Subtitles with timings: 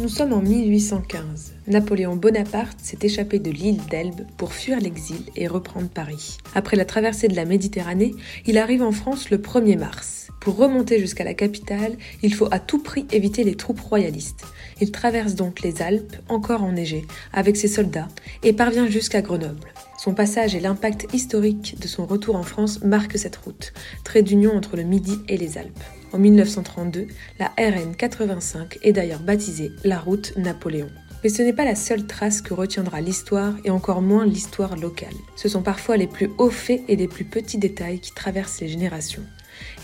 [0.00, 1.52] Nous sommes en 1815.
[1.66, 6.38] Napoléon Bonaparte s'est échappé de l'île d'Elbe pour fuir l'exil et reprendre Paris.
[6.54, 8.14] Après la traversée de la Méditerranée,
[8.46, 10.28] il arrive en France le 1er mars.
[10.40, 14.46] Pour remonter jusqu'à la capitale, il faut à tout prix éviter les troupes royalistes.
[14.80, 18.08] Il traverse donc les Alpes, encore enneigées, avec ses soldats,
[18.42, 19.68] et parvient jusqu'à Grenoble.
[19.98, 24.56] Son passage et l'impact historique de son retour en France marquent cette route, trait d'union
[24.56, 25.78] entre le Midi et les Alpes.
[26.12, 27.06] En 1932,
[27.38, 30.88] la RN 85 est d'ailleurs baptisée la route Napoléon.
[31.22, 35.14] Mais ce n'est pas la seule trace que retiendra l'histoire et encore moins l'histoire locale.
[35.36, 38.68] Ce sont parfois les plus hauts faits et les plus petits détails qui traversent les
[38.68, 39.22] générations.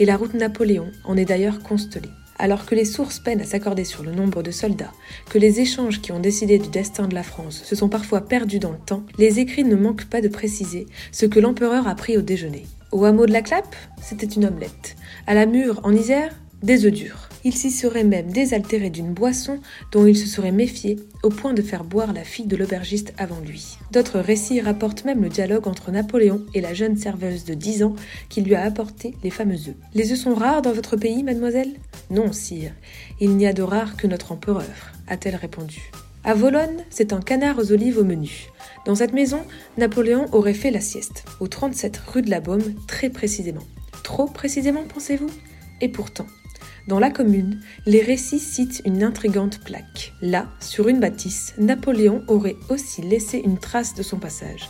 [0.01, 2.11] Et la route Napoléon en est d'ailleurs constellée.
[2.39, 4.93] Alors que les sources peinent à s'accorder sur le nombre de soldats,
[5.31, 8.59] que les échanges qui ont décidé du destin de la France se sont parfois perdus
[8.59, 12.17] dans le temps, les écrits ne manquent pas de préciser ce que l'empereur a pris
[12.19, 12.67] au déjeuner.
[12.93, 14.97] Au hameau de la Clappe, c'était une omelette.
[15.27, 17.26] À la Mure, en Isère, des œufs durs.
[17.47, 19.61] Il s'y serait même désaltéré d'une boisson
[19.93, 23.39] dont il se serait méfié au point de faire boire la fille de l'aubergiste avant
[23.39, 23.79] lui.
[23.93, 27.95] D'autres récits rapportent même le dialogue entre Napoléon et la jeune serveuse de 10 ans
[28.29, 29.77] qui lui a apporté les fameux œufs.
[29.95, 31.75] Les œufs sont rares dans votre pays, mademoiselle?
[32.11, 32.73] Non, sire.
[33.21, 35.93] Il n'y a de rares que notre empereur, a-t-elle répondu.
[36.25, 38.49] À Volonne, c'est un canard aux olives au menu.
[38.87, 39.43] Dans cette maison,
[39.79, 43.63] Napoléon aurait fait la sieste, au 37 rue de la Baume, très précisément.
[44.03, 45.31] Trop précisément, pensez-vous?
[45.81, 46.27] Et pourtant,
[46.87, 50.13] dans la commune, les récits citent une intrigante plaque.
[50.23, 54.69] Là, sur une bâtisse, Napoléon aurait aussi laissé une trace de son passage.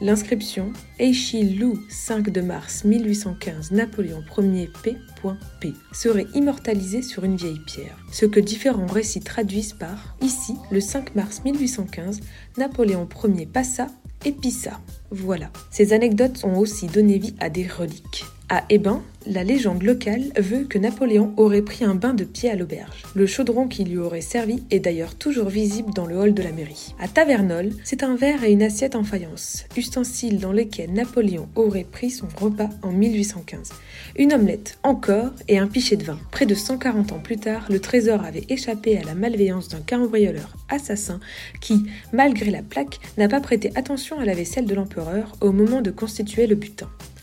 [0.00, 7.62] L'inscription Eichi Lou 5 de mars 1815 Napoléon 1er P.P serait immortalisée sur une vieille
[7.66, 12.20] pierre, ce que différents récits traduisent par Ici, le 5 mars 1815,
[12.58, 13.86] Napoléon Ier passa
[14.24, 14.80] et pissa.
[15.10, 15.50] Voilà.
[15.70, 18.24] Ces anecdotes ont aussi donné vie à des reliques.
[18.48, 22.54] À Hébin, la légende locale veut que Napoléon aurait pris un bain de pied à
[22.54, 23.02] l'auberge.
[23.16, 26.52] Le chaudron qui lui aurait servi est d'ailleurs toujours visible dans le hall de la
[26.52, 26.94] mairie.
[27.00, 31.82] À Tavernol, c'est un verre et une assiette en faïence, ustensiles dans lesquels Napoléon aurait
[31.82, 33.70] pris son repas en 1815.
[34.16, 36.18] Une omelette encore et un pichet de vin.
[36.30, 40.54] Près de 140 ans plus tard, le trésor avait échappé à la malveillance d'un cambrioleur
[40.68, 41.18] assassin
[41.60, 45.82] qui, malgré la plaque, n'a pas prêté attention à la vaisselle de l'empereur au moment
[45.82, 46.88] de constituer le butin.